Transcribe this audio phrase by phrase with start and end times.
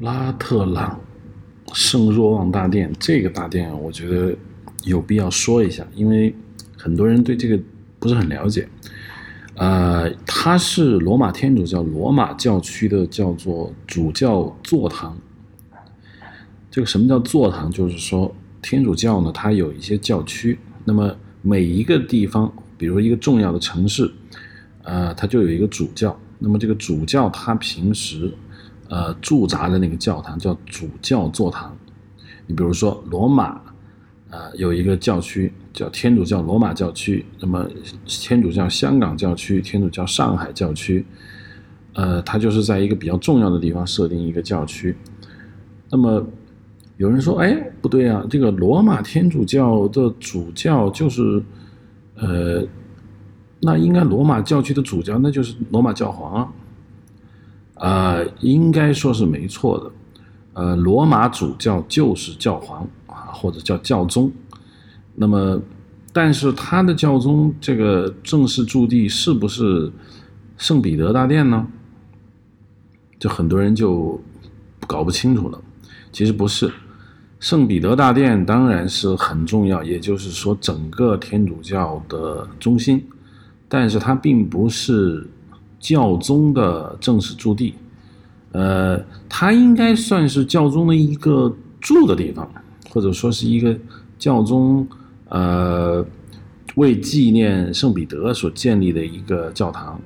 [0.00, 1.00] 拉特朗
[1.72, 4.36] 圣若望大殿，这个大殿我觉得
[4.84, 6.34] 有必要说一下，因为
[6.76, 7.58] 很多人对这个
[7.98, 8.68] 不是很了解。
[9.54, 15.16] 呃，它是罗马天主教罗马教区的叫做主教座堂。
[16.70, 17.70] 这个什么叫座堂？
[17.70, 24.12] 就是说天主教呢，它有一些教区，那么每一个地方，比如一个重要的城市，
[24.82, 26.14] 呃，它就有一个主教。
[26.38, 28.30] 那么这个主教他平时，
[28.88, 31.76] 呃，驻扎的那个教堂叫主教座堂。
[32.46, 33.60] 你比如说罗马，
[34.30, 37.66] 呃，有一个教区叫天主教罗马教区，那么
[38.06, 41.04] 天主教香港教区、天主教上海教区，
[41.94, 44.96] 呃，它就是在一个比较重要的地方设定一个教区。
[45.90, 46.24] 那么
[46.96, 51.42] 有人说：“哎，不对啊，这个罗马天主教的主教就是，
[52.14, 52.64] 呃，
[53.60, 56.52] 那应该罗马教区的主教那就是罗马教皇啊。”
[57.76, 59.92] 啊，应该说是没错的。
[60.52, 64.30] 呃，罗马主教就是教皇啊，或者叫教宗。
[65.14, 65.60] 那么，
[66.12, 69.90] 但是他的教宗这个正式驻地是不是
[70.56, 71.66] 圣彼得大殿呢？
[73.18, 74.20] 就很多人就
[74.86, 75.60] 搞不清楚了。
[76.12, 76.72] 其实不是。
[77.38, 83.06] 圣彼得大殿当然是很重要，也就是说整个天主教的中心，
[83.68, 85.28] 但是它并不是
[85.86, 87.72] 教宗的正式驻地，
[88.50, 92.50] 呃，它应该算是教宗的一个住的地方，
[92.90, 93.78] 或者说是一个
[94.18, 94.84] 教宗
[95.28, 96.04] 呃
[96.74, 100.00] 为纪念圣彼得所建立的一个教堂，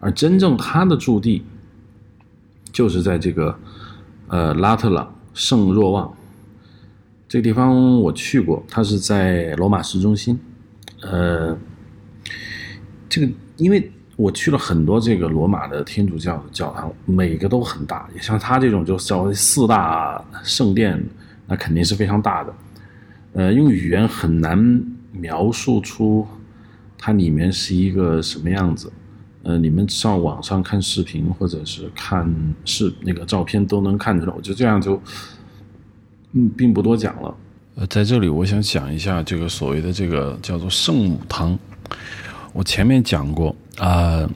[0.00, 1.42] 而真正他的驻地
[2.72, 3.54] 就是在这个
[4.28, 6.10] 呃拉特朗圣若望。
[7.28, 10.40] 这个地方我去过，它是在罗马市中心。
[11.02, 11.54] 呃，
[13.10, 18.08] 这个因为我去了很多这个罗马的天主教的教堂，每个都很大。
[18.14, 21.04] 也像它这种就稍微四大圣殿，
[21.48, 22.54] 那肯定是非常大的。
[23.32, 24.56] 呃，用语言很难
[25.10, 26.24] 描述出
[26.96, 28.92] 它里面是一个什么样子。
[29.42, 32.32] 呃，你们上网上看视频或者是看
[32.64, 34.32] 视那个照片都能看出来。
[34.32, 35.02] 我就这样就。
[36.30, 37.34] 嗯，并不多讲了。
[37.74, 41.58] 呃，在这里我想讲一下这个所谓的这个叫做圣母堂。
[42.52, 44.28] 我前面讲过呃，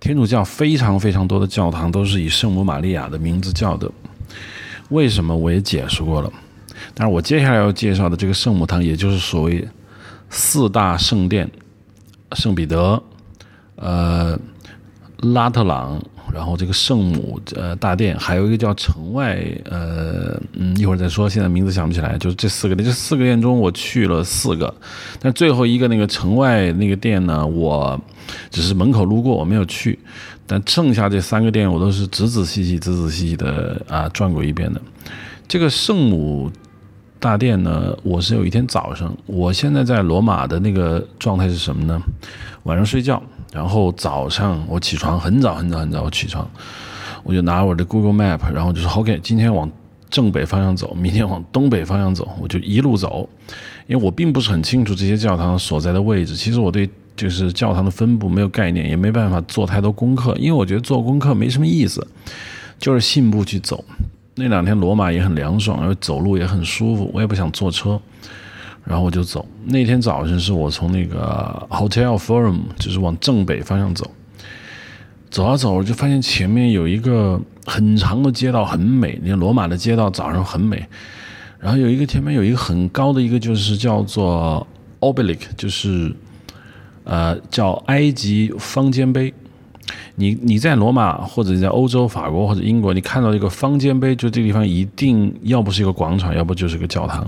[0.00, 3.90] 天主教非常非常多的教堂都是以圣母玛利亚的名字叫的。
[4.90, 6.32] 为什么我也解释过了。
[6.92, 9.66] 但是我接下来要介绍的这个圣母堂，也就是所谓
[10.30, 11.50] 四大圣殿：
[12.32, 13.02] 圣彼得、
[13.76, 14.38] 呃，
[15.18, 16.02] 拉特朗。
[16.34, 22.18] 然后这个圣母呃大殿，还有一个叫城外呃嗯一会儿再说，现在名字想不起来。
[22.18, 24.74] 就是这四个殿，这四个殿中我去了四个，
[25.20, 27.98] 但最后一个那个城外那个殿呢，我
[28.50, 29.98] 只是门口路过，我没有去。
[30.46, 34.80] 但剩下这三个殿，我都是仔仔细细、仔仔细细的啊转过一遍的。
[35.48, 36.50] 这个圣母
[37.24, 41.98] 大殿呢，我是有一天早上，我现在在罗马的那个状态是什么呢？
[42.64, 43.22] 晚上睡觉。
[43.50, 46.46] 然后早上我起床很早很早很早，我起床，
[47.22, 49.70] 我就拿我的 Google Map，然后就说 OK，今天往
[50.10, 53.26] 正北方向走，明天往东北方向走，我就一路走，
[53.86, 56.36] 因为我并不是很清楚这些教堂所在的位置。
[56.36, 56.86] 其实我对
[57.16, 62.06] 就是教堂的分布没有概念，也没办法做太多功课，因为我觉得做功课没什么意思，
[62.78, 63.82] 就是信步去走。
[64.34, 68.00] 那两天罗马也很凉爽，然后走路也很舒服，我也不想坐车。
[68.84, 69.46] 然后我就走。
[69.64, 74.10] 那天早晨是我从那个 Hotel Forum，就是往正北方向走。
[75.30, 79.18] 走啊走，就发现前面有一个很长的街道，很美。
[79.22, 80.86] 你看罗马的街道早上很美。
[81.58, 84.66] 然后有一个前面有一个很高的一个，就是叫做
[85.00, 86.14] Obelisk，就是
[87.04, 89.32] 呃叫埃及方尖碑。
[90.16, 97.26] 你你在罗马或者你在欧洲法国或者英国，你看到一个方尖碑，就这个地方一定要不是一个广场，要不就是个教堂。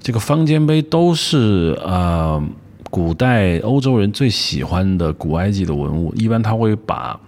[0.00, 2.42] 这个方尖碑都是呃
[2.90, 7.18] 古代欧洲人最喜欢的古埃及的文物，一般他会把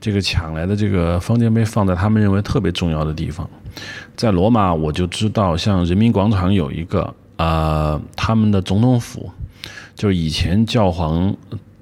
[0.00, 3.48] 这个抢来的这个方尖碑放在他们认为特别重要的地方。
[4.16, 9.30] 在罗马，我就知道像人民广场有一个啊，他们的总统府
[9.94, 11.34] 就是以前教皇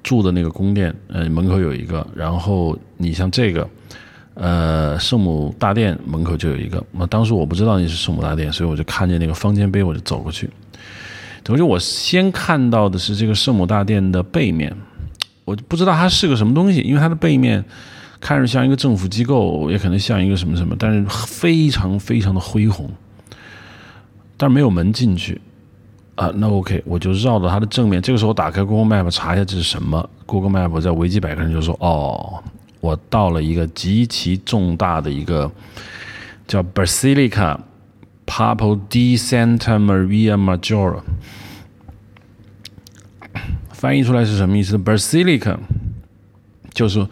[0.09, 2.07] 住的那个宫殿，呃，门口有一个。
[2.15, 3.69] 然后你像这个。
[4.41, 6.81] 呃，圣母大殿门口就有一个。
[6.93, 10.49] 那当时我不知道那是圣母大殿，所以我就看见那个方尖碑，我就走过去。
[11.43, 14.73] 等于我先看到的是这个圣母大殿的背面，
[15.45, 17.65] 我不知道它是个什么东西，因为它的背面
[18.21, 22.89] 看着像一个政府机构，也可能像一个什么什么，但是非常非常的恢宏，
[24.37, 25.41] 但是没有门进去。
[26.19, 28.03] 啊，那 OK，我就绕到它的正面。
[28.03, 30.09] 这个时候打开 Google Map 查一下这是什么。
[30.27, 32.43] Google Map 在维基百科上就说，哦。
[32.81, 35.51] 我到了一个极其重大的一个
[36.47, 37.59] 叫 Basilica
[38.25, 41.01] Papal di Santa Maria Maggiore。
[43.71, 45.57] 翻译出来是什么意思？Basilica
[46.73, 47.05] 就是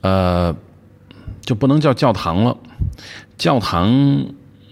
[0.00, 0.56] 呃
[1.42, 2.56] 就不能叫教堂了，
[3.36, 3.90] 教堂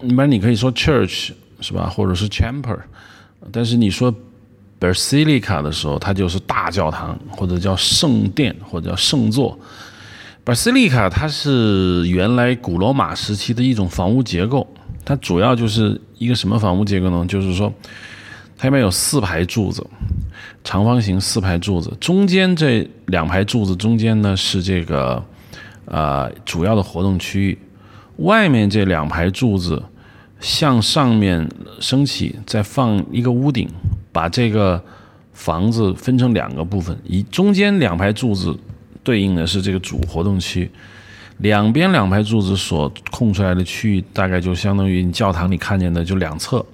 [0.01, 2.79] 一般你可以说 church 是吧，或者是 chamber，
[3.51, 4.13] 但是你说
[4.79, 9.57] basilica 的时候，它就是大教堂或者叫圣殿或者叫圣座。
[10.43, 14.67] basilica 它是原来古罗马时期的一种房屋结构，
[15.05, 17.25] 它主要就是一个什么房屋结构呢？
[17.27, 17.71] 就是说
[18.57, 19.85] 它里面有四排柱子。
[20.63, 25.23] 长方形四排柱子，中间这两排柱子中间呢是这个，
[25.85, 27.57] 呃，主要的活动区域。
[28.17, 29.81] 外面这两排柱子
[30.41, 31.47] 向上面
[31.79, 33.69] 升起，再放一个屋顶，
[34.11, 34.83] 把这个
[35.31, 36.97] 房子分成两个部分。
[37.05, 38.57] 一中间两排柱子
[39.03, 40.69] 对应的是这个主活动区，
[41.37, 46.65] 两边两排柱子所空出来的区域，大概就相当于你教堂里看见的就两侧。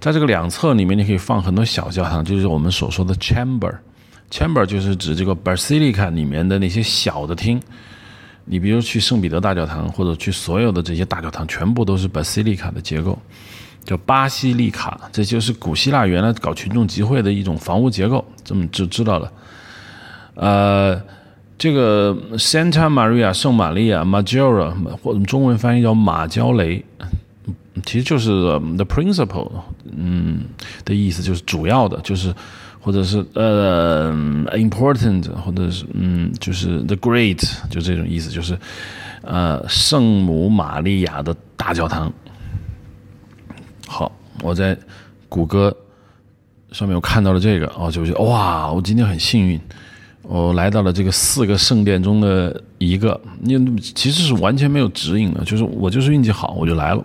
[0.00, 3.72] 在这个两侧里面，你可以放很多小教堂，就是我们所说的 chamber。
[4.30, 7.60] chamber 就是指这个 basilica 里面的那些小的厅。
[8.46, 13.18] 你比如去圣彼得大教堂，或者去所有的这些大教堂，全部都是 basilica 的结构，
[13.84, 14.98] 叫巴西利卡。
[15.12, 19.32] 这就是古希腊原来搞群众集会的一种房屋结构，这么就知道了。
[20.34, 21.02] 呃，
[21.58, 24.72] 这个 Santa Maria 圣玛利亚 Maggiore，
[25.02, 26.84] 或者中文翻译叫马焦雷。
[27.84, 28.30] 其实就是
[28.76, 29.50] the principle，
[29.84, 30.40] 嗯，
[30.84, 32.34] 的意思就是主要的，就是
[32.86, 34.12] 或者是呃
[34.52, 38.56] important，或者是嗯，就是 the great，就这种意思，就是
[39.22, 42.12] 呃圣母玛利亚的大教堂。
[43.88, 44.78] 好，我在
[45.28, 45.76] 谷歌
[46.70, 49.60] 上面我看到了这个，哦，就觉得哇，我今天很幸运，
[50.22, 57.04] 我来到了这个四个圣殿中的一个，你其实是完全没有指引的，就是我就是运气好，我就来了。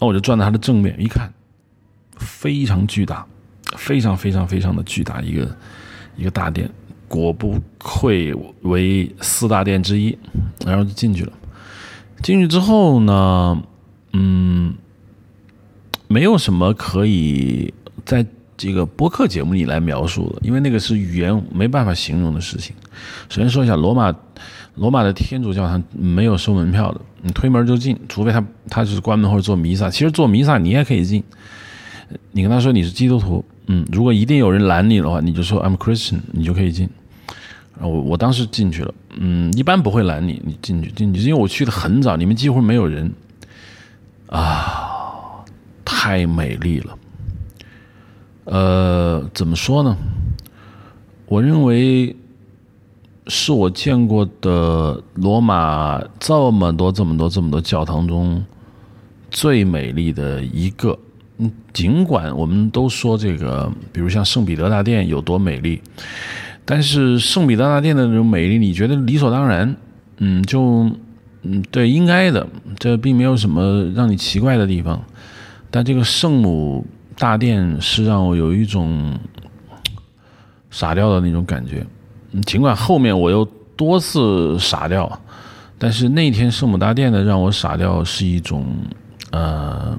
[0.00, 1.30] 那我就转到它的正面一看，
[2.16, 3.26] 非常巨大，
[3.76, 5.56] 非常非常非常的巨大一个
[6.16, 6.68] 一个大殿，
[7.06, 10.16] 果不愧为四大殿之一，
[10.64, 11.32] 然后就进去了。
[12.22, 13.62] 进去之后呢，
[14.12, 14.74] 嗯，
[16.08, 17.72] 没有什么可以
[18.04, 18.26] 在
[18.56, 22.74] 这个播客节目里来描述的，因为那个是语言没办法形容的事情。
[23.28, 24.14] 首先说一下罗马。
[24.74, 29.88] 罗马的天主教堂没有收门票的，你推门就进，除非他他就是关门或者做弥撒。
[29.88, 31.24] 其实做弥撒你也可以进，
[32.32, 36.88] 你跟他说你是基督徒，嗯，如果一定有人拦你的话，你就说 I'm Christian，你就可以进。
[37.80, 43.12] 我我当时进去了，嗯，一般不会拦你，你进去进去，因为我去的很早，里面几乎没有人，
[44.28, 45.44] 啊，
[45.84, 46.98] 太美丽了。
[48.44, 49.96] 呃，怎么说呢？
[51.26, 52.16] 我认为。
[53.28, 58.40] 是我见过的罗马这么多、这么多、这么多教堂中
[59.32, 60.96] 最美丽的一个。
[61.38, 65.82] 嗯，尽管我们都说这个，比如像圣彼得大殿有多美丽，
[66.64, 69.76] 但是圣彼得大殿的那种美丽，你觉得理所当然？
[70.18, 70.90] 嗯，就
[71.42, 72.46] 嗯，对，应该的，
[72.78, 75.00] 这并没有什么让你奇怪的地方。
[75.70, 76.86] 但这个圣母
[77.18, 79.14] 大殿是让我有一种
[80.70, 81.86] 傻掉的那种感觉。
[82.46, 83.44] 尽管后面我又
[83.76, 85.20] 多次傻掉，
[85.76, 88.66] 但是那天圣母大殿的让我傻掉是一种，
[89.32, 89.96] 呃，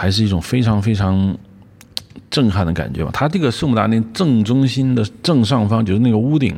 [0.00, 1.36] 还是一种非常非常
[2.30, 3.10] 震撼的感觉吧。
[3.12, 6.56] 它这个圣母大殿正中心的正上方就是那个屋顶，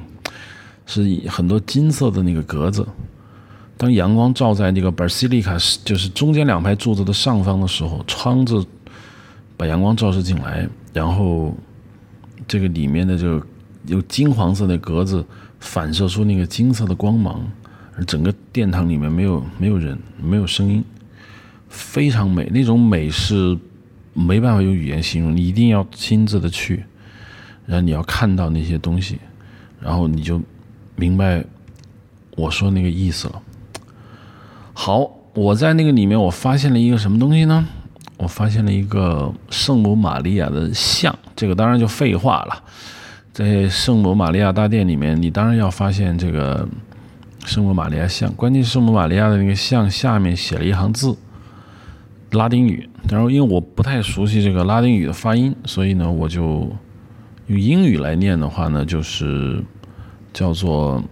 [0.87, 2.87] 是很多金色的那个格子。
[3.77, 8.65] 当阳光照在那个 basilica，就是中间两排柱子的上方的时候，窗子
[9.57, 11.53] 把阳光照射进来，然后
[12.47, 13.45] 这个里面的这个。
[13.89, 15.27] 有金黄色的格子
[15.59, 17.45] 反射出那个金色的光芒，
[17.97, 20.85] 而整个殿堂里面没有没有人，没有声音，
[21.73, 22.49] 非常美。
[22.53, 23.59] 那种美是
[24.13, 26.85] 没办法用语言形容，你一定要亲自的去，
[27.67, 29.19] 然后你要看到那些东西，
[29.81, 30.41] 然后你就
[30.95, 31.43] 明白
[32.37, 33.43] 我说那个意思了。
[34.75, 37.67] 好，我在那个里面我发现了一个什么东西呢？
[38.19, 42.63] 我发现了一个圣母玛利亚的像，这个当然就废话了。
[43.33, 46.69] 在圣母玛利亚大殿里面，你当然要发现这个
[47.47, 48.33] 圣母玛利亚像。
[48.35, 51.17] 关键圣母玛利亚的那个像下面写了一行字，
[52.33, 52.89] 拉丁语。
[53.09, 56.69] 然后因为我不太熟悉这个拉丁语的发音，所以呢，我就
[57.47, 59.63] 用英语来念的话呢，就是
[60.33, 61.03] 叫做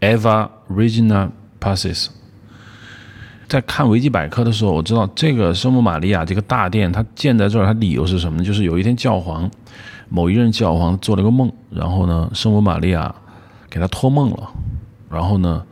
[0.00, 1.30] Eva Regina
[1.60, 2.08] Passes。
[3.46, 8.44] 在看维基百科的时候，我知道这个圣母玛利亚这个大殿它建在这儿，它理由是什么呢？
[8.44, 9.50] 就是有一天教皇。
[10.10, 13.12] 某一任教皇做了个梦，然后呢，圣母玛利亚
[13.70, 14.50] 给他托梦了，
[15.10, 15.64] 然后呢，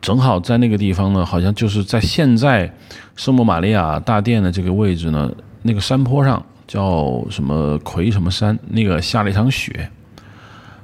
[0.00, 2.72] 正好在那个地方呢，好像就是在现在
[3.16, 5.30] 圣母玛利亚大殿的这个位置呢，
[5.62, 9.90] 那个山坡上叫什么魁什么山，那个下了一场雪，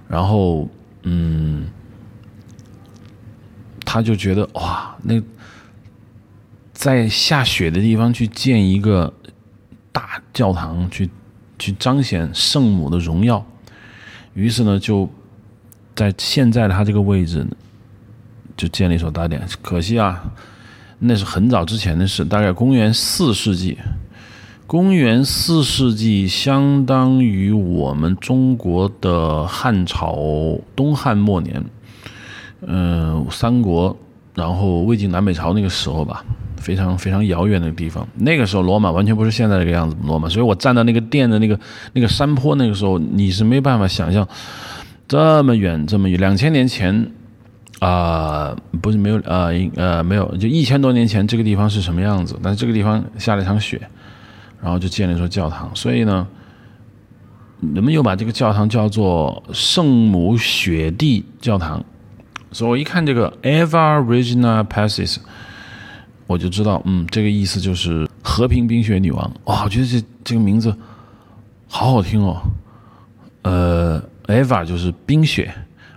[0.08, 0.68] 然后
[1.04, 1.66] 嗯，
[3.84, 5.22] 他就觉得哇，那
[6.72, 9.12] 在下雪的地方去建一个
[9.92, 11.08] 大教堂，去
[11.58, 13.44] 去彰显圣母的荣耀，
[14.34, 15.08] 于是呢，就
[15.94, 17.46] 在现在的他这个位置。
[18.56, 20.24] 就建了一所大殿，可惜啊，
[20.98, 23.76] 那是很早之前的事，大概公元四世纪。
[24.66, 31.64] 公元四世纪相当于我们中国的汉朝东汉末年，
[32.62, 33.96] 嗯，三国，
[34.34, 36.24] 然后魏晋南北朝那个时候吧，
[36.56, 38.08] 非常非常遥远的地方。
[38.16, 40.28] 那个时候罗马完全不是现在这个样子，罗马。
[40.28, 41.56] 所以我站到那个殿的那个
[41.92, 44.26] 那个山坡，那个时候你是没办法想象
[45.06, 47.08] 这么远这么远，两千年前。
[47.80, 52.38] 啊，不是没有啊，呃，没有，就一千多年前这个地方是什么样子？
[52.42, 53.80] 但是这个地方下了一场雪，
[54.62, 55.70] 然后就建了一座教堂。
[55.74, 56.26] 所以呢，
[57.74, 61.84] 人们又把这个教堂叫做圣母雪地教堂。
[62.50, 65.18] 所以我一看这个 Eva Regina Pacis，
[66.26, 69.30] 我就知道，嗯，这个意思就是和平冰雪女王。
[69.44, 70.74] 哇，我觉得这这个名字
[71.68, 72.40] 好好听哦。
[73.42, 75.52] 呃，Eva 就是冰雪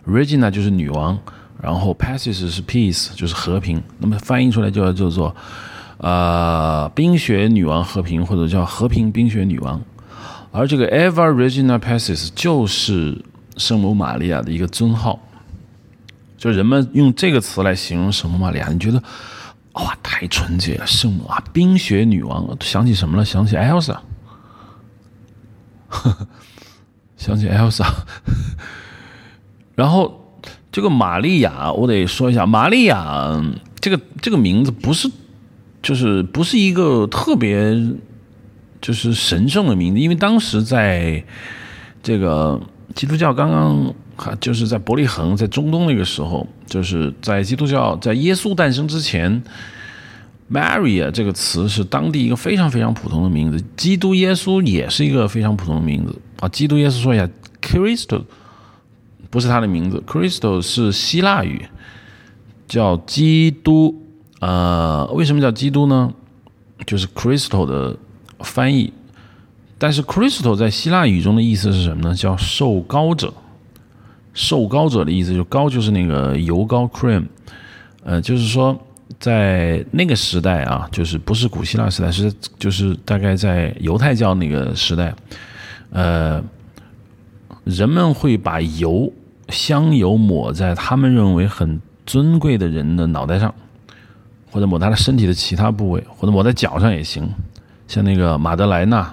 [0.05, 1.17] ，Regina 就是女王。
[1.61, 3.83] 然后 p a s s e 是 peace，就是和平。
[3.97, 5.35] 那么翻译出来就叫做，
[5.97, 9.81] 呃，冰雪女王和平，或者叫和平冰雪女王。
[10.51, 13.21] 而这个 Eva Regina p a s s e 就是
[13.57, 15.19] 圣母玛利亚的一个尊号。
[16.37, 19.03] 就人们用这个词来形容圣母玛利亚，你觉得
[19.73, 23.25] 哇，太纯洁了，圣母啊，冰雪女王，想起什么了？
[23.25, 23.97] 想起 Elsa，
[27.17, 27.85] 想起 Elsa，
[29.75, 30.15] 然后。
[30.71, 33.43] 这个玛利亚，我得说一下，玛利亚
[33.79, 35.09] 这个这个名字不是，
[35.81, 37.75] 就是不是一个特别
[38.79, 41.23] 就是神圣的名字，因为当时在
[42.03, 42.61] 这个
[42.93, 43.95] 基督教刚刚
[44.39, 49.41] 就是在伯利恒，在中东那个时候，就是在基督教在耶稣诞生之前
[50.51, 56.47] ，Maria 这个词是当地一个非常非常普通的名字，基督耶稣也是一个非常普通的名字啊。
[56.49, 57.27] 基督耶稣说一下
[57.59, 58.21] ，Christ。
[59.29, 61.67] 不是他的名字，Crystal 是希腊语，
[62.67, 64.03] 叫基督。
[64.39, 66.11] 呃，为什么叫基督呢？
[66.85, 67.95] 就是 Crystal 的
[68.39, 68.91] 翻译。
[69.77, 72.15] 但是 Crystal 在希腊语中的意思是什么呢？
[72.15, 73.33] 叫受膏者。
[74.33, 77.25] 受膏者的意思就高就是那个油膏 cream。
[78.03, 78.79] 呃，就是说
[79.19, 85.13] 在那个时代啊，就是不是古希腊时代，是就是大概在犹太教那个时代，
[85.91, 86.41] 呃，
[87.65, 89.11] 人们会把油。
[89.49, 93.53] 香油抹在他们认为很尊贵的人的脑袋上，
[94.51, 97.29] 或者抹他的身体的其他部位，或者抹在脚上也行。
[97.87, 99.11] 像那个马德莱纳，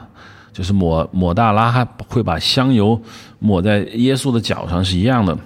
[0.52, 3.00] 就是抹抹大拉，哈会把香油
[3.38, 5.37] 抹在耶稣的脚上是一样的。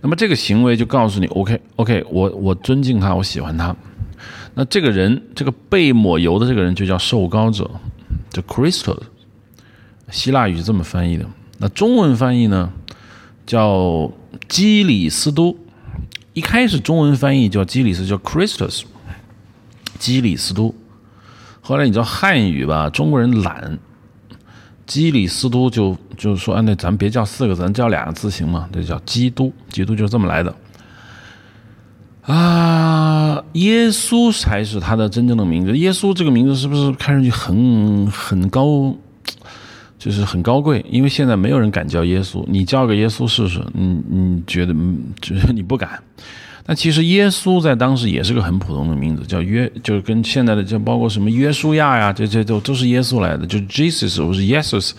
[0.00, 3.74] 那么这个行为就告诉你，OK OK，我我尊敬他，我喜欢他。
[4.54, 7.70] 那这个人，这个被抹油的这个人就叫受膏者，
[8.30, 9.00] 叫 Christos，
[10.10, 11.24] 希腊语是这么翻译的。
[11.58, 12.72] 那中文翻译呢，
[13.46, 14.10] 叫。
[14.48, 15.56] 基里斯都，
[16.32, 18.82] 一开始中文翻译叫基里斯，叫 Christus，
[19.98, 20.74] 基里斯都。
[21.60, 22.88] 后来你知道汉语吧？
[22.88, 23.78] 中国人懒，
[24.86, 28.68] 基里斯都就就是说，啊，那咱别叫四个字，咱叫两个字行吗？
[28.72, 30.54] 这叫基督，基督就是这么来的。
[32.22, 35.76] 啊，耶稣才是他的真正的名字。
[35.76, 38.96] 耶稣这个名字是不是看上去很很高？
[39.98, 44.72] 就是很高贵，因为现在没有人敢叫耶稣，你叫个耶稣试试，你你觉得
[45.20, 45.98] 就是 你不敢。
[46.64, 54.92] 但其实耶稣在当时也是个很普通的名字，叫约，就是跟现在的就包括什么约书亚呀，这这都都是耶稣来的，就是 Jesus 或是 Jesus，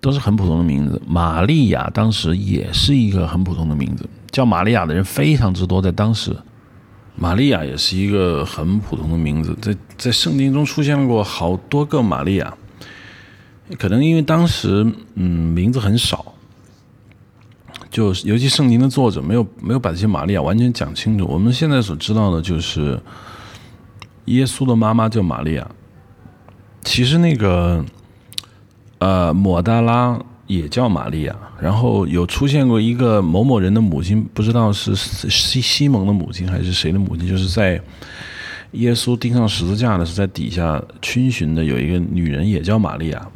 [0.00, 1.02] 都是很普通的名字。
[1.06, 6.34] 玛利亚当时也是一个很普通的名字，叫玛利亚的人非常之多，在当时，
[7.16, 12.54] 玛利亚也是一个很普通的名字，在在圣经中出现过好多个玛利亚。
[13.78, 16.34] 可能因为当时，嗯，名字很少，
[17.90, 21.26] 就尤其圣经的作者没有没有把这些玛利亚完全讲清楚。
[21.26, 23.00] 我们现在所知道的就是，
[24.26, 25.66] 耶稣的妈妈叫玛利亚，
[26.82, 27.82] 其实那个，
[28.98, 37.80] 呃，抹大拉也叫玛利亚，然后有出现过一个某某人的母亲，不知道是西西蒙的母亲还是谁的母亲，就是在
[38.72, 43.26] 耶稣钉上十字架的是在底下逡巡的有一个女人也叫玛利亚。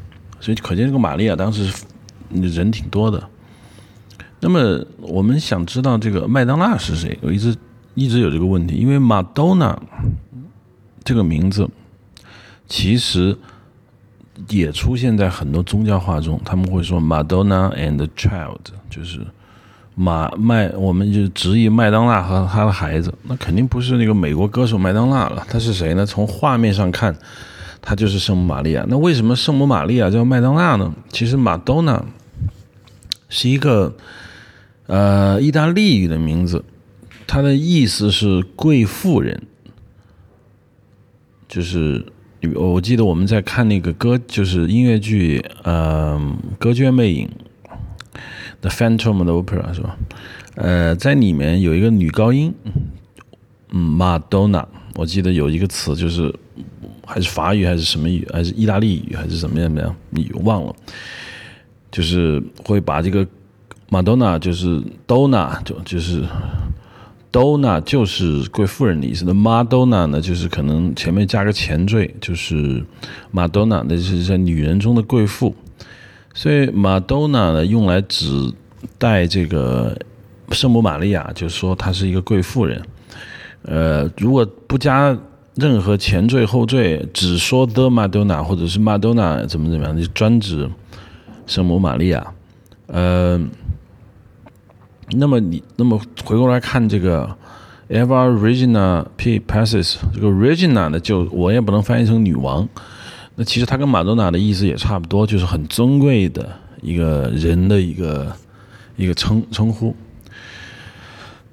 [0.40, 1.72] 所以可见这个玛利亚当时
[2.30, 3.22] 人挺多的。
[4.40, 7.18] 那么我们想知道这个麦当娜是谁？
[7.22, 7.56] 我一直
[7.94, 9.76] 一直有这个问题，因为 Madonna
[11.02, 11.68] 这个名字
[12.68, 13.36] 其实
[14.48, 19.26] 也出现在很多宗教画中，他们会说 Madonna and Child，就是
[19.96, 26.06] 马麦，我们就直译麦当娜和他的孩子，那肯定不是那个美国歌手麦当娜了，他是谁呢？
[26.06, 27.12] 从画面上看，
[27.80, 28.84] 他就是圣母玛利亚。
[28.88, 30.94] 那为什么圣母玛利亚叫麦当娜呢？
[31.10, 32.04] 其实马多娜
[33.28, 33.96] 是一个
[34.86, 36.64] 呃意大利语的名字。
[37.30, 39.42] 它的意思是贵妇人，
[41.46, 42.06] 就是
[42.54, 46.18] 我记得我们在看那个歌，就是音乐剧，呃，
[46.58, 47.28] 《歌剧魅影》
[48.62, 49.98] The Phantom of Opera 是吧？
[50.54, 52.54] 呃，在里面有一个女高音，
[53.72, 56.34] 嗯，Madonna，我记得有一个词就是
[57.08, 60.74] 还是法语还是什么语，还是意大利语还是怎么样怎么样，你忘了，
[61.90, 63.26] 就是会把这个
[63.90, 66.22] Madonna 就是 Donna 就就是。
[67.30, 72.82] Donna 就是贵妇人的意思，那 Madonna 呢，就是可能前面加个前缀，就是
[73.34, 75.54] Madonna，那就是在女人中的贵妇。
[76.32, 78.50] 所以 Madonna 呢，用来指
[78.96, 79.94] 代这个
[80.52, 82.82] 圣母玛利亚，就是说她是一个贵妇人。
[83.60, 85.16] 呃，如果不加
[85.58, 90.70] 任何前缀后缀，只说 The Madonna 或者是 Madonna 怎么怎么样，就专指
[91.46, 92.26] 圣母玛利亚。
[92.86, 93.40] 呃。
[95.12, 97.26] 那么你那么回过来看这个
[97.88, 102.68] Eva Regina P Passes 这个 Regina 呢，就我也不能翻译成女王。
[103.34, 106.46] 那其实它跟马多纳的意思也差不多，就是很尊贵的
[106.82, 108.30] 一个人的一个
[108.98, 109.96] 一个称称呼。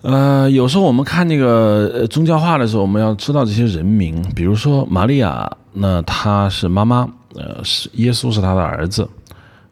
[0.05, 9.09] 呃，有时候我们看那个宗教画的时候，我们要知道这些人名，比如说玛利亚，那她是妈妈，呃，是耶稣是她的儿子，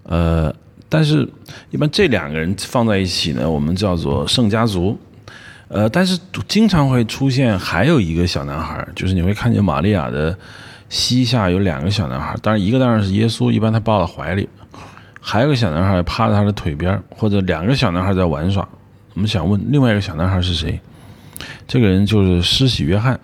[0.03, 0.51] 呃。
[0.89, 1.27] 但是，
[1.71, 4.95] 一般这两个人放在一起呢，我们叫做圣家族。
[5.67, 10.37] 呃，但是经常会出现还有一个小男孩，就是你会看见玛利亚的
[10.89, 14.47] 膝下有两个小男孩，当然一个当然是耶稣，一般他抱在怀里，
[15.19, 18.67] 还有个小男孩趴在他的腿边，或者两个小男孩在玩耍。
[19.13, 20.79] 我们想问，另外一个小男孩是谁？
[21.67, 23.19] 这个人就是施洗约翰。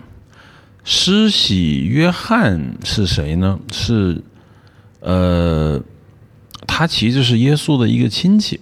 [0.84, 3.60] 施洗约翰是谁呢？
[3.71, 4.21] 是，
[5.02, 5.82] 呃。
[6.67, 8.60] 他其实是耶稣的一个亲戚，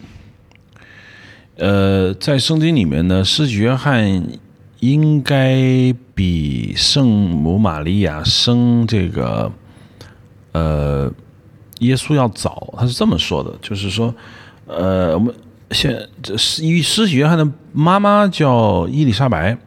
[1.57, 4.23] 呃，在圣经里面呢，施洗约翰
[4.79, 9.51] 应该比圣母玛利亚生这个
[10.53, 11.11] 呃
[11.79, 12.73] 耶稣要早。
[12.77, 14.13] 他是这么说的，就是说，
[14.67, 15.33] 呃，我们
[15.71, 19.57] 现这是因为施洗约翰的妈妈叫伊丽莎白。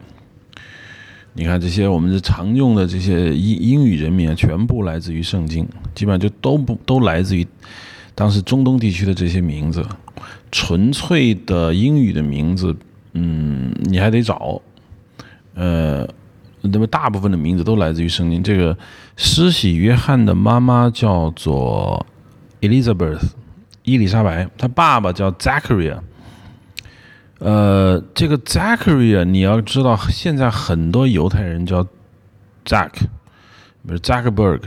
[1.33, 7.47] 你看这些我们的常用的这些英英语人名，全部来自于圣经，基本上就都不都来自于。
[8.13, 9.83] 当时中东地区的这些名字，
[10.51, 12.75] 纯粹的英语的名字，
[13.13, 14.61] 嗯，你还得找，
[15.55, 16.05] 呃，
[16.61, 18.43] 那么大部分的名字都来自于圣经。
[18.43, 18.77] 这个
[19.15, 22.05] 施洗约翰的妈妈叫做
[22.59, 23.21] Elizabeth，
[23.83, 25.99] 伊丽莎白，她爸爸叫 Zachariah。
[27.39, 31.83] 呃，这个 Zachariah 你要知道，现在很多犹太人叫
[32.65, 34.61] Zach，比如 Zachberg。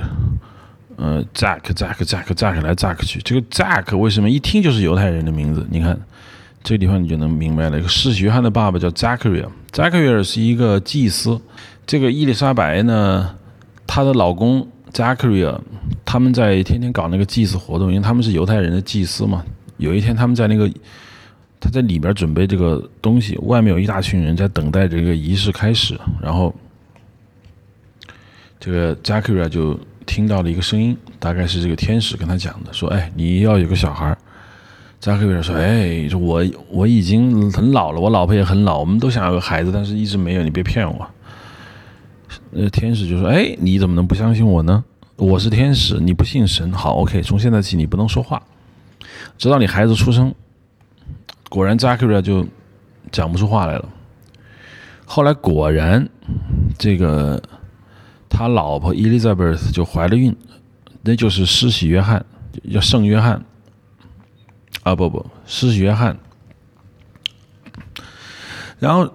[0.97, 3.21] 呃，Zack，Zack，Zack，Zack 来 Zack 去。
[3.21, 5.67] 这个 Zack 为什么一听就是犹太人的名字？
[5.69, 5.99] 你看
[6.63, 7.79] 这个地方你就能明白了。
[7.79, 11.41] 一个施洗约翰的爸爸叫 Zachary，Zachary 是一个祭司。
[11.85, 13.35] 这个伊丽莎白呢，
[13.89, 15.61] 她的老公 Zachary，
[16.05, 19.45] 他们在天天搞那个祭祀活动，因为他们是犹太人的祭司嘛。
[19.77, 20.71] 有一天他们在那个
[21.61, 26.55] 他在里边准备这个东西，外面有一大群人在等待这个仪式开始，然后
[28.59, 29.79] 这个 Zachary 就。
[30.07, 34.15] 听到了一个声音，大概是这个天使跟他讲的，说：“哎，你要有个小孩。”
[35.01, 40.43] 扎克维尔说：“哎，说我我已经很老了，我老婆也很老，我们都想要个孩子，但是一直没有。
[40.43, 41.09] 你别骗我。”
[42.51, 44.85] 那天使就说：“哎，你怎么能不相信我呢？
[45.17, 46.73] 我是天使，你不信神。
[46.73, 48.43] 好，OK，从现在起你不能说话，
[49.39, 50.35] 直到你孩子出生。”
[51.49, 52.47] 果然，扎克维尔就
[53.13, 53.89] 讲不出话来了。
[55.05, 56.09] 后来果然，
[56.79, 57.43] 这个。
[58.37, 60.37] 他老婆伊丽莎白就怀了孕，
[61.03, 62.27] 那就是施洗约翰，
[62.73, 63.45] 叫圣约翰。
[64.83, 66.19] 啊不不，施洗约翰。
[68.81, 69.09] 然后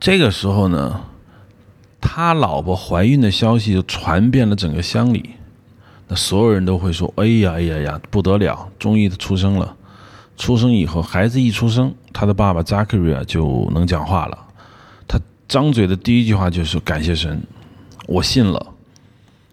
[0.00, 1.04] 这个时候呢，
[2.16, 5.32] 他老婆怀孕的消息就传遍了整个乡里，
[6.08, 9.76] 那所有人都会说：“哎呀哎呀呀，不得了，终于出生了！
[10.38, 14.38] 出生以后，孩子一出生，他的爸爸扎克瑞亚就能讲话了。
[15.06, 17.38] 他张嘴的第一句话就是感谢神。”
[18.08, 18.66] 我信了，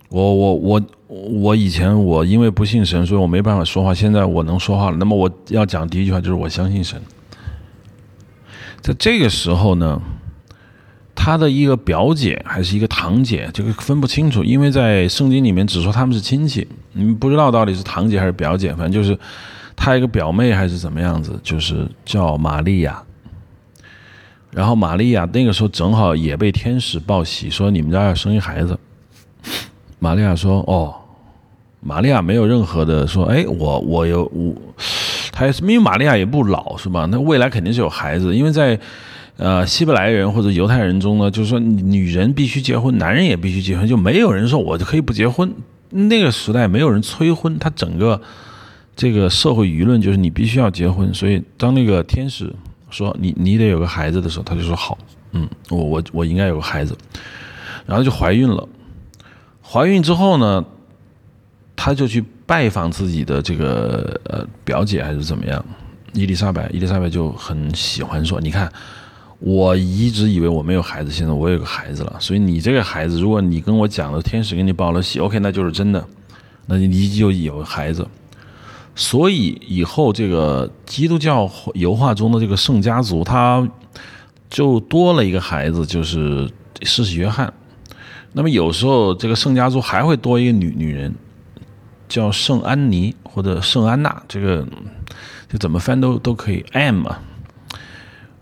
[0.08, 3.93] 我我我我以前我因为不信神，所以我没办法说话。
[3.93, 7.02] 现在我能说话了，那么我要讲第一句话就是我相信神。
[8.80, 10.02] 在这个时候呢，
[11.23, 19.17] 他的一个表姐还是一个堂姐，这个分不清楚，因为在圣经里面只说他们是亲戚，你不知道到底是堂姐还是表姐，反正就是
[19.73, 23.01] 他一个表妹还是怎么样子，就是叫玛利亚。
[24.51, 28.77] 然后玛利亚那个时候正好也被天使报喜，说你们家要生一孩子。
[29.99, 30.93] 玛利亚说：“哦，
[31.79, 34.53] 玛利亚没有任何的说，哎，我我有我，
[35.31, 37.07] 他因为玛利亚也不老是吧？
[37.09, 38.77] 那未来肯定是有孩子，因为在
[39.38, 45.54] 呃希伯来人或者犹太人中呢，就是说女人必须结婚，男人也必须结婚，就没有人说我就可以不结婚。
[45.89, 48.22] 那个时代没有人催婚，他整个
[48.96, 51.13] 这个社会舆论就是你必须要结婚。
[51.13, 52.54] 所以当那个天使。”
[52.93, 54.96] 说你你得有个孩子的时候，他就说好，
[55.32, 56.96] 嗯，我我我应该有个孩子，
[57.88, 58.69] 然后就怀孕了。
[59.63, 60.63] 怀孕之后呢，
[61.76, 65.65] 他就去拜访自己的这个呃表姐还是怎么样，
[66.13, 66.69] 伊丽莎白。
[66.72, 68.72] 伊丽莎白就很喜欢说，你看，
[69.45, 72.15] 我一直以为我没有孩子，现在我有个孩子了。
[72.17, 76.08] 所以你这个孩子，如果你跟我讲了，天使给你报了喜，OK，那就是真的，
[76.65, 78.08] 那你就有孩子。
[78.95, 83.67] 所以以后这个基督教油画中的这个圣家族，他
[84.49, 86.49] 就多了一个孩子，就是
[86.84, 87.53] 施洗约翰。
[88.32, 91.13] 那么有时候这个圣家族还会多一个女女人，
[92.08, 94.65] 叫圣安妮或者圣安娜，这个
[95.51, 97.21] 就怎么翻都都可以，M 啊。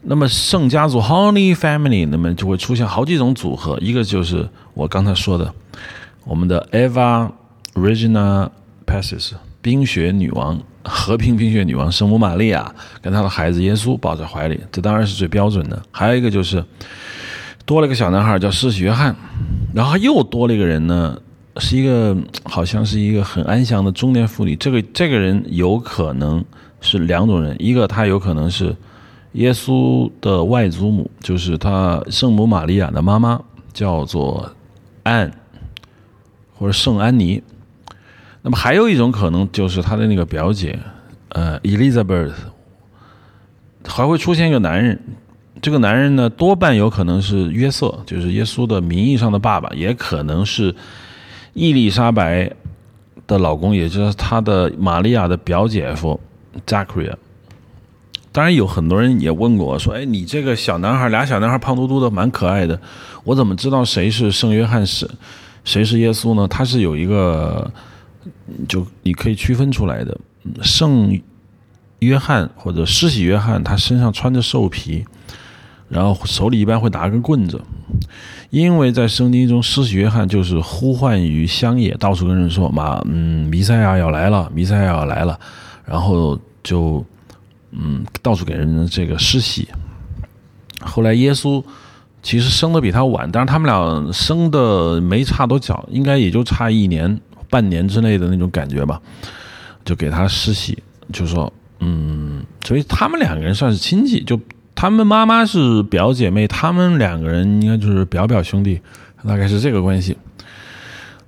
[0.03, 5.53] 那么圣家族 Holy Family，那么就会出现好几种组合，一个就是我刚才说的，
[6.25, 7.29] 我们的 Eva
[7.75, 8.49] Regina
[8.85, 9.33] Passes。
[9.63, 15.79] 冰雪女王，和平冰雪女王圣母玛利亚跟她的孩子耶稣抱在怀里，这当然是最标准的。
[15.91, 16.65] 还有一个就是
[17.63, 19.15] 多了一个小男孩叫施洗约翰，
[19.71, 21.15] 然后又多了一个人呢，
[21.57, 24.55] 是一个好像是一个很安详的中年妇女。
[24.55, 26.43] 这个这个人有可能
[26.79, 28.75] 是两种人，一个他有可能是
[29.33, 33.41] 耶稣的外祖母，就是他圣母玛利亚的妈妈，
[33.71, 34.51] 叫做
[35.03, 35.31] 安
[36.53, 37.41] 或者圣安妮。
[38.41, 40.77] 那么还有一种可能就是他的那个表姐，
[41.29, 42.33] 呃，Elizabeth，
[43.87, 44.99] 还会出现一个男人，
[45.61, 50.75] 这个男人呢多半有可能是约瑟，就是耶稣的名义上的爸爸，也可能是
[51.53, 52.51] 伊丽莎白
[53.27, 56.19] 的老公，也就是他的玛利亚的表姐夫
[56.65, 57.13] Zachary。
[58.31, 62.79] 当然有很多人也问过我说：“哎，你这个小男孩，俩小男孩胖嘟嘟的，蛮可爱的，
[63.23, 65.09] 我怎么知道谁是圣约翰是，
[65.63, 67.71] 谁是耶稣呢？”他是有一个。
[68.67, 70.15] 就你可以区分出来的，
[70.61, 71.19] 圣
[71.99, 75.03] 约翰或者施洗约翰，他身上穿着兽皮，
[75.89, 77.59] 然后手里一般会拿根棍子，
[78.51, 85.39] 因为在圣经中，施洗约翰就是呼唤于乡野，到处跟人说嘛，嗯，弥赛亚要来了，弥赛亚要来了，
[85.83, 87.03] 然后就
[87.71, 89.67] 嗯到处给人这个施洗。
[90.79, 91.63] 后来耶稣
[92.23, 97.19] 其实生的比他晚，但是他们俩生的没差多久，应该也就差一年。
[97.49, 99.01] 半年之内的那种感觉吧，
[99.83, 100.81] 就给他施洗，
[101.11, 104.39] 就说，嗯，所以他们两个人算是亲戚，就
[104.73, 108.79] 他们妈妈是表姐妹，他们两个人应该就是表表兄弟，
[109.27, 110.15] 大概是这个关系。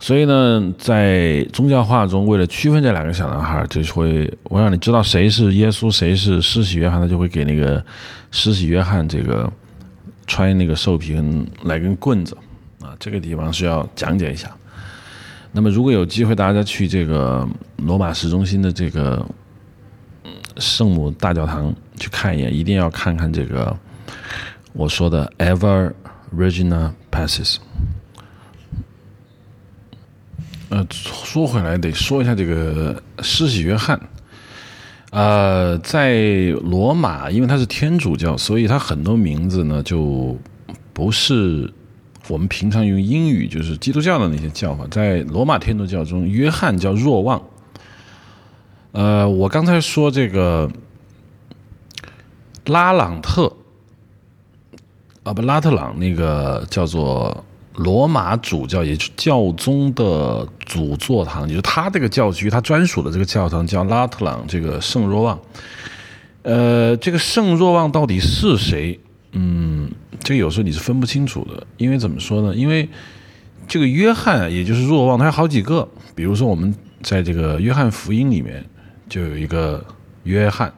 [0.03, 7.81] 所以呢，在宗教画中，为了区分这两个小男孩，就会我让你知道谁是耶稣，谁是施洗约翰，他就会给那个
[8.29, 9.49] 施洗约翰这个
[10.27, 11.15] 穿那个兽皮
[11.63, 12.37] 来根棍子
[12.81, 14.53] 啊，这个地方需要讲解一下。
[15.53, 19.25] 那么，如果有机会，大家去这个罗马市中心的这个
[20.57, 23.73] 圣母大教堂去看一眼，一定要看看这个
[24.73, 25.93] 我说的 Ever
[26.35, 27.55] Regina Passes。
[30.73, 33.99] 呃，说回来，得说一下这个施洗约翰。
[35.12, 40.36] 呃，在罗马，因为他是天主教，所以他很多名字呢就
[40.91, 41.71] 不是。
[42.29, 47.39] 我们平常用英语就是基督教的那些叫法，在罗马天主教中，约翰叫若望。
[48.93, 50.71] 呃，我刚才说这个
[52.65, 53.53] 拉朗特，
[55.21, 57.43] 啊不，拉特朗那个叫做
[57.75, 65.39] 罗马主教，也就是教宗的主座堂，也就是他这个教区，他专属的这个教堂叫拉特朗这个圣若望。
[66.43, 68.99] 呃，这个圣若望到底是谁？
[69.31, 69.91] 嗯。
[70.19, 72.55] 这个有时候你是分不清楚的，因为怎么说呢？
[72.55, 72.88] 因为
[73.67, 75.86] 这个约翰，也就是若望，他有好几个。
[76.15, 78.63] 比如说，我们在这个约翰福音里面
[79.09, 79.83] 就有一个
[80.23, 80.73] 约翰，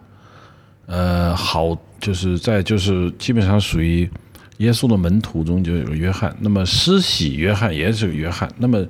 [0.87, 4.09] 呃，好，就是在就是基本上属于
[4.57, 6.35] 耶稣的门徒中就有个约翰。
[6.39, 8.49] 那么施洗约翰也是个约翰。
[8.57, 8.85] 那么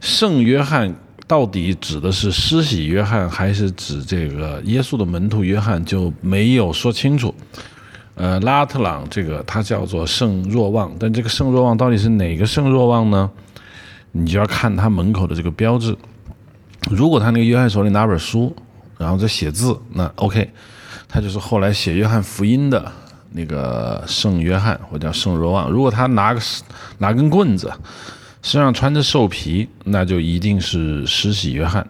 [0.00, 0.94] 圣约翰
[1.26, 7.34] 到底指的是施洗约翰，还是指这个耶稣的门徒约翰，就没有说清楚。
[8.14, 13.30] 呃，拉特朗这个他叫做圣若望，但这个圣若望到底是哪个圣若望呢？
[14.12, 15.94] 你就要看他门口的这个标志。
[16.90, 18.56] 如果他那个约翰手里拿本书，
[18.96, 20.48] 然后在写字，那 OK，
[21.08, 22.90] 他就是后来写约翰福音的
[23.36, 25.70] 那个圣约翰，或叫圣若望。
[25.70, 26.40] 如果他拿个
[26.98, 27.70] 拿根棍子，
[28.42, 31.86] 身上穿着兽皮，那就一定是施洗约翰。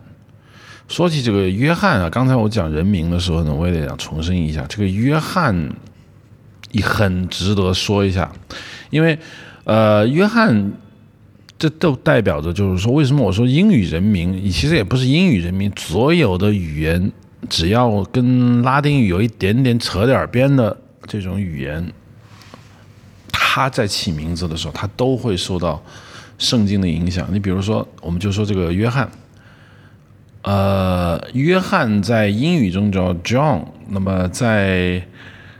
[0.89, 5.71] 说起这个约翰啊，刚才我讲人名的时候呢，我也得想重申一下，这个约翰
[6.73, 8.31] 也很值得说一下，
[8.91, 9.19] 因为
[9.65, 10.73] 呃，约翰
[11.59, 14.51] 这都代表着就是说，为什么我说英语人名？
[14.51, 17.11] 其实也不是英语人名，所有的语言
[17.49, 21.93] 只要跟拉丁语有一点点扯点边的这种语言，
[23.33, 25.83] 他在起名字的时候，他都会受到
[26.39, 27.29] 圣经的影响。
[27.33, 29.11] 你比如说，我们就说这个约翰。
[30.43, 35.03] 呃，约翰在英语中叫 John，那么在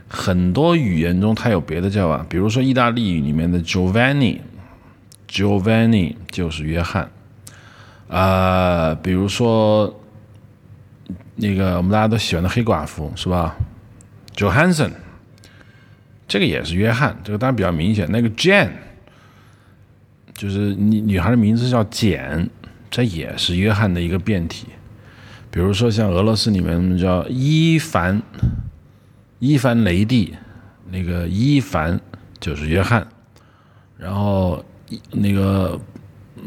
[0.07, 7.11] 很多语言中它有别的叫法，比如说意大利语里面的 Giovanni，Giovanni 就是约翰。
[8.07, 9.93] 啊，比如说
[11.35, 13.57] 那个我们大家都喜欢的黑寡妇是吧
[14.37, 14.93] ？Johansson，
[16.27, 18.05] 这个也是约翰，这个当然比较明显。
[18.11, 18.71] 那个 Jane，
[20.33, 22.49] 就是女女孩的名字叫简，
[22.91, 24.67] 这也是约翰的一个变体。
[25.49, 28.21] 比如说，像俄罗斯里面叫伊凡，
[29.39, 30.35] 伊凡雷帝，
[30.91, 31.99] 那个伊凡
[32.39, 33.07] 就是约翰。
[33.97, 34.63] 然后
[35.11, 35.79] 那个，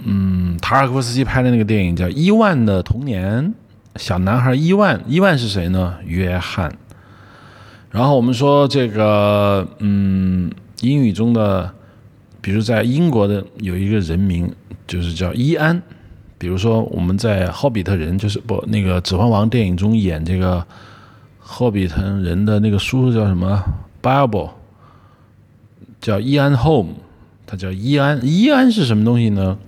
[0.05, 3.43] 嗯，塔尔科夫斯基拍的那个电影叫《伊万的童年》，
[3.97, 5.97] 小男孩伊万，伊万是谁呢？
[6.05, 6.71] 约翰。
[7.91, 10.51] 然后我们说这个，嗯，
[10.81, 11.73] 英语中的，
[12.41, 14.51] 比如在英国的有一个人名，
[14.87, 15.83] 就是叫伊安。
[16.39, 20.67] 比如说，我们在《霍比特人》就是不那个《指环王》电影中演这个
[21.39, 23.63] 霍比特人的那个叔叔叫什么
[24.01, 24.51] ？Bible，
[26.01, 26.95] 叫伊安 Home，
[27.45, 28.21] 他叫伊安。
[28.23, 29.59] 伊安是什么东西呢？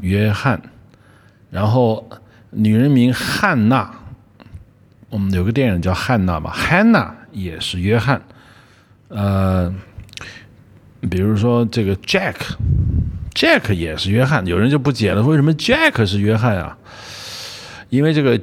[0.00, 0.62] 约翰。
[1.50, 2.08] 然后
[2.50, 3.92] 女人名汉娜，
[5.10, 8.20] 我们有个电影叫汉娜嘛，Hannah 也是约翰。
[9.08, 9.72] 呃，
[11.08, 12.34] 比如说这个 Jack。
[13.34, 16.78] Jack 也是约翰，有人就不解了，为什么 Jack 是约翰啊？
[17.90, 18.40] 因为这个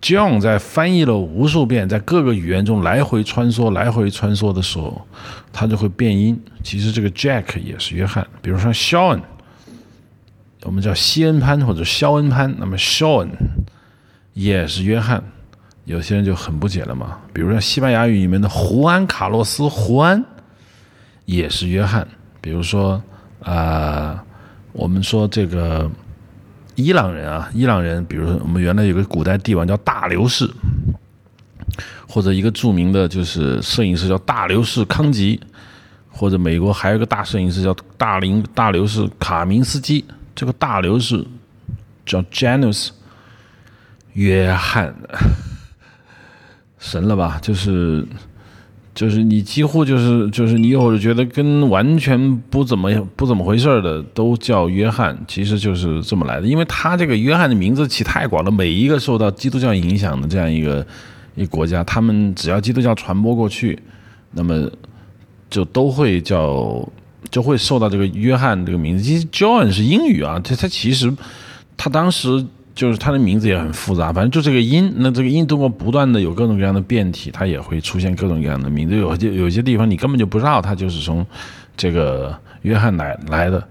[0.00, 5.04] John 在翻译了无数遍，在各个语言中来回穿梭、来回穿梭的时候，
[5.52, 6.40] 他就会变音。
[6.62, 9.22] 其实这个 Jack 也是约翰，比如说 Sean，
[10.62, 13.30] 我们叫西恩潘或者肖恩潘，那么 Sean
[14.34, 15.24] 也是约翰。
[15.88, 20.22] 有些人就很不解了嘛，比如说西班牙语里面的胡安卡洛斯胡安
[21.24, 22.06] 也是约翰，
[22.40, 23.02] 比如说
[23.42, 24.22] 啊。
[24.72, 25.90] 我们说这个
[26.76, 30.48] 伊朗人啊，伊朗人，比如说我们原来有个古代帝王叫大流士，
[32.06, 35.40] 或者一个著名的就是摄影师叫大流士康吉，
[36.10, 41.26] 或者美国还有一个大摄影师叫大林大流士卡明斯基，这个大流士
[42.06, 42.90] 叫 Janus
[44.12, 44.94] 约翰，
[46.78, 47.38] 神了吧？
[47.42, 48.06] 就是。
[48.94, 56.48] 就是你几乎就是就是你有觉得跟完全不怎么不怎么回事的都叫约翰，其实就是这么来的。
[56.48, 60.84] 因为他这个约翰的名字起太广了，每一个受到基督教影响的这样一个
[61.36, 63.78] 一国家，他们只要基督教传播过去，
[64.32, 64.68] 那么
[65.48, 66.84] 就都会叫
[67.30, 69.04] 就会受到这个约翰这个名字。
[69.04, 71.14] 其实 John 是英语啊，他他其实
[71.76, 72.44] 他当时。
[72.78, 78.96] 就是它的名字也很复杂，反正就这个音，那这个音通过不断的有各种各样的变体，它也会出现各种各样的名字。
[78.96, 81.26] 有些有些地方你根本就不知道它就是从
[81.76, 83.66] 这个约翰来来的。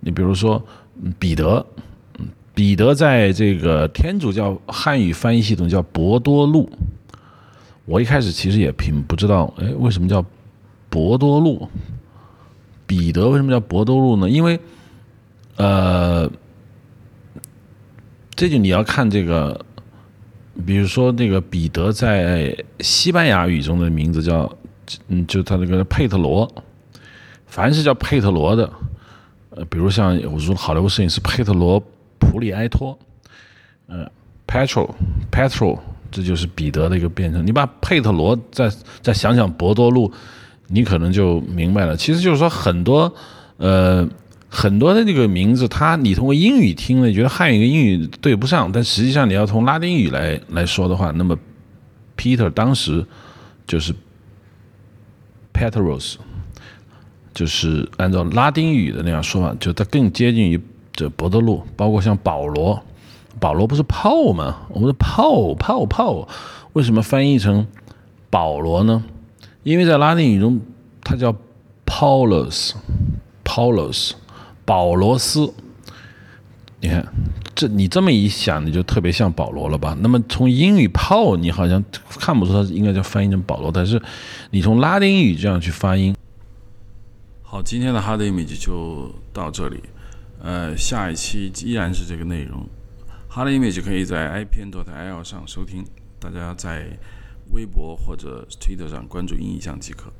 [0.00, 0.60] 你比如说
[1.20, 1.64] 彼得，
[2.52, 6.68] 彼得在这个天主教汉语翻译系统叫博多禄。
[7.84, 10.24] 我一开始其实也并不知道，哎，为什么叫
[10.90, 11.68] 博多禄？
[12.88, 14.28] 彼得为什么叫博多禄呢？
[14.28, 14.58] 因为，
[15.58, 16.28] 呃。
[18.38, 19.60] 这就你要看这个，
[20.64, 24.48] 比如说那个彼得在西班牙语中的名字叫，
[25.08, 26.48] 嗯，就他那个佩特罗，
[27.46, 28.72] 凡是叫佩特罗的，
[29.50, 31.82] 呃，比如像我说好莱坞摄影师佩特罗
[32.20, 32.96] 普里埃托，
[33.88, 34.08] 嗯
[34.46, 35.76] ，Petro，Petro，
[36.12, 37.44] 这就是彼得的一个变成。
[37.44, 38.70] 你把佩特罗再
[39.02, 40.12] 再想想博多路，
[40.68, 41.96] 你可能就明白了。
[41.96, 43.12] 其实就是说很多，
[43.56, 44.08] 呃。
[44.48, 51.38] 很多的这个名字，它你通过英语听了，觉得汉语跟英语对不上，但实际上你要从拉丁语来来说的话，那么
[52.16, 53.04] Peter 当时
[53.66, 53.94] 就是
[55.52, 56.14] Petros，
[57.34, 60.58] 就是按照拉丁语的那样说法，就它更接近于
[60.92, 62.82] 这博德路，包括像保罗，
[63.38, 64.62] 保罗不是炮吗？
[64.70, 66.26] 我们的炮炮炮，
[66.72, 67.66] 为什么翻译成
[68.30, 69.04] 保罗呢？
[69.62, 70.58] 因为在拉丁语中，
[71.04, 71.36] 它叫
[71.84, 74.12] Paulus，Paulus，
[74.68, 75.50] 保罗斯。
[76.80, 77.02] 你看，
[77.54, 79.96] 这你这么一想，你就特别像保罗了吧？
[80.00, 81.82] 那么从英语泡你好像
[82.20, 84.00] 看不出它应该叫翻译成保罗，但是
[84.50, 86.14] 你从拉丁语这样去发音。
[87.42, 89.82] 好，今天的 Hard Image 就到这里，
[90.42, 92.68] 呃，下一期依然是这个内容。
[93.30, 95.82] Hard Image 可以在 IPN.IL 上收听，
[96.20, 96.86] 大家在
[97.52, 100.12] 微博或者 Twitter 上关注音影像即可。